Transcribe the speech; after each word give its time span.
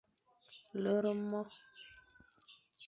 Lere 0.81 1.13
mor. 1.29 1.47